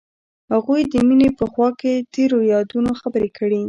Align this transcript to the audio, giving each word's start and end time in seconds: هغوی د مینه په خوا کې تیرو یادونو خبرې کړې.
هغوی 0.53 0.81
د 0.91 0.93
مینه 1.07 1.29
په 1.39 1.45
خوا 1.51 1.69
کې 1.79 1.93
تیرو 2.13 2.39
یادونو 2.53 2.91
خبرې 3.01 3.29
کړې. 3.37 3.59